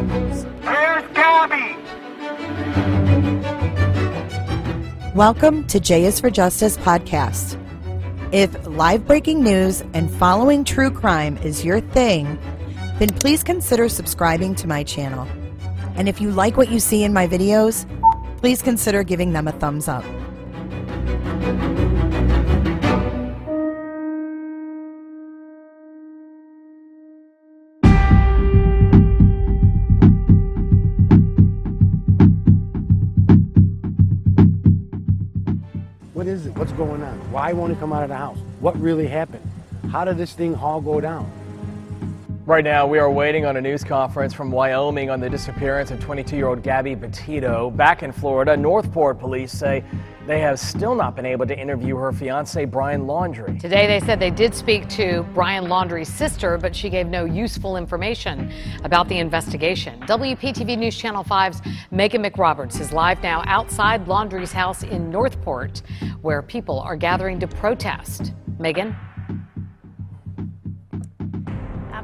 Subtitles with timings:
[0.00, 0.44] Where's
[1.12, 1.76] Gabby?
[5.14, 7.58] Welcome to J is for Justice podcast.
[8.32, 12.38] If live breaking news and following true crime is your thing,
[12.98, 15.28] then please consider subscribing to my channel.
[15.96, 17.84] And if you like what you see in my videos,
[18.38, 20.04] please consider giving them a thumbs up.
[36.40, 36.56] Is it?
[36.56, 37.32] What's going on?
[37.32, 38.38] Why won't it come out of the house?
[38.60, 39.46] What really happened?
[39.90, 41.30] How did this thing all go down?
[42.50, 46.00] Right now, we are waiting on a news conference from Wyoming on the disappearance of
[46.00, 47.70] 22 year old Gabby Petito.
[47.70, 49.84] Back in Florida, North Port police say
[50.26, 53.60] they have still not been able to interview her fiance, Brian Laundrie.
[53.60, 57.76] Today, they said they did speak to Brian Laundrie's sister, but she gave no useful
[57.76, 60.00] information about the investigation.
[60.00, 65.82] WPTV News Channel 5's Megan McRoberts is live now outside Laundrie's house in North Port,
[66.20, 68.32] where people are gathering to protest.
[68.58, 68.96] Megan?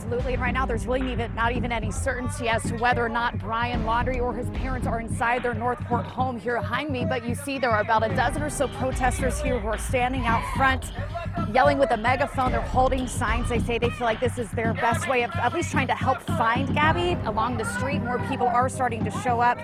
[0.00, 0.32] Absolutely.
[0.32, 3.38] And right now, there's really even, not even any certainty as to whether or not
[3.38, 7.04] Brian Laundrie or his parents are inside their North Port home here behind me.
[7.04, 10.24] But you see, there are about a dozen or so protesters here who are standing
[10.24, 10.92] out front,
[11.52, 12.50] yelling with a megaphone.
[12.50, 13.50] They're holding signs.
[13.50, 15.94] They say they feel like this is their best way of at least trying to
[15.94, 17.98] help find Gabby along the street.
[17.98, 19.58] More people are starting to show up,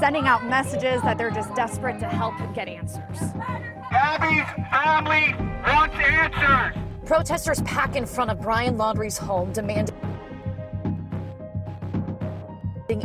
[0.00, 3.18] sending out messages that they're just desperate to help get answers.
[3.90, 6.83] Gabby's family wants answers.
[7.06, 9.94] Protesters pack in front of Brian Laundrie's home, demanding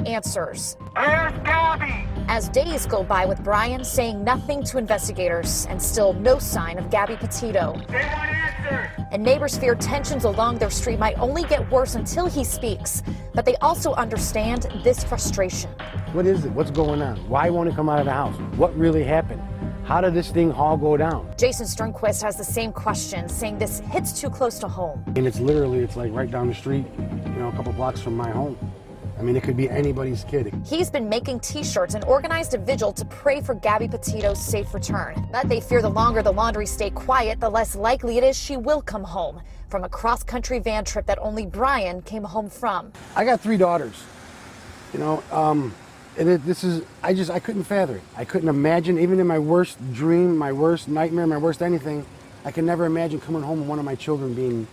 [0.07, 0.77] answers.
[0.93, 2.05] Where's Gabby?
[2.29, 6.89] As days go by with Brian saying nothing to investigators and still no sign of
[6.89, 7.73] Gabby Petito.
[7.89, 9.07] They want answers.
[9.11, 13.03] And neighbors fear tensions along their street might only get worse until he speaks.
[13.33, 15.71] But they also understand this frustration.
[16.13, 16.51] What is it?
[16.51, 17.17] What's going on?
[17.27, 18.35] Why won't he come out of the house?
[18.55, 19.41] What really happened?
[19.89, 21.33] How did this thing all go down?
[21.35, 25.03] Jason Sternquist has the same question, saying this hits too close to home.
[25.16, 26.85] And it's literally, it's like right down the street,
[27.25, 28.55] you know, a couple blocks from my home.
[29.17, 30.53] I mean, it could be anybody's kid.
[30.63, 34.75] He's been making t shirts and organized a vigil to pray for Gabby Petito's safe
[34.75, 35.27] return.
[35.31, 38.57] But they fear the longer the Laundrie stay quiet, the less likely it is she
[38.57, 42.91] will come home from a cross country van trip that only Brian came home from.
[43.16, 44.03] I got three daughters,
[44.94, 45.73] you know, um,
[46.19, 48.02] and it, this is, I just, I couldn't fathom it.
[48.16, 52.06] I couldn't imagine, even in my worst dream, my worst nightmare, my worst anything,
[52.44, 54.68] I could never imagine coming home and one of my children being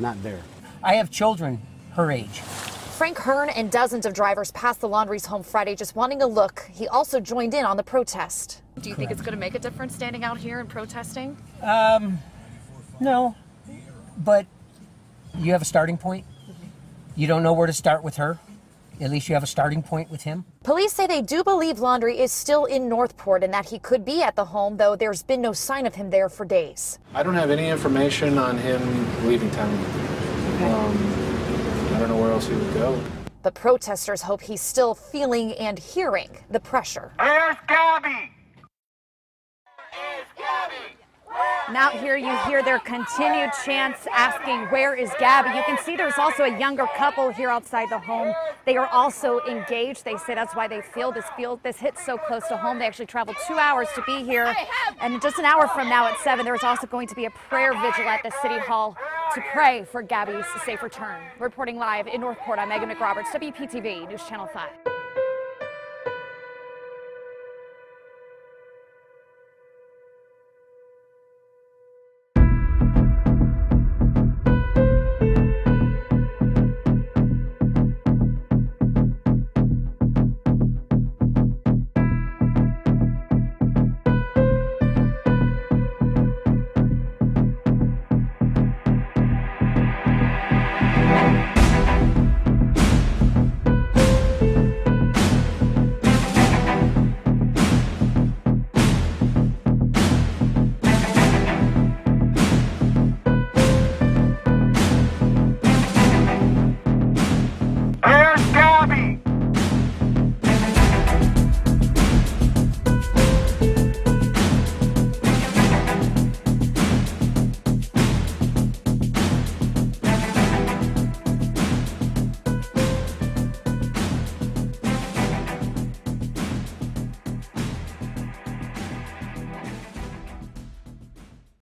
[0.00, 0.40] not there.
[0.82, 1.60] I have children
[1.92, 2.40] her age.
[2.40, 6.66] Frank Hearn and dozens of drivers passed the Laundrie's home Friday just wanting a look.
[6.72, 8.62] He also joined in on the protest.
[8.80, 11.36] Do you think it's going to make a difference standing out here and protesting?
[11.62, 12.18] Um,
[13.00, 13.34] no,
[14.16, 14.46] but
[15.36, 16.24] you have a starting point.
[17.16, 18.38] You don't know where to start with her.
[19.00, 20.44] At least you have a starting point with him.
[20.64, 24.04] Police say they do believe Laundrie is still in North Port and that he could
[24.04, 26.98] be at the home, though there's been no sign of him there for days.
[27.14, 28.80] I don't have any information on him
[29.26, 29.74] leaving town.
[30.62, 33.02] Um, I don't know where else he would go.
[33.42, 37.12] But protesters hope he's still feeling and hearing the pressure.
[37.18, 38.35] Where's Gabby?
[41.72, 45.48] Now here you hear their continued chants asking, where is Gabby?
[45.48, 48.32] You can see there's also a younger couple here outside the home.
[48.64, 50.04] They are also engaged.
[50.04, 52.78] They say that's why they feel this feel this hits so close to home.
[52.78, 54.54] They actually traveled two hours to be here.
[55.00, 57.72] And just an hour from now at seven, there's also going to be a prayer
[57.72, 58.96] vigil at the City Hall
[59.34, 61.20] to pray for Gabby's safe return.
[61.40, 64.95] Reporting live in North Port, I'm Megan McRoberts, WPTV News Channel 5.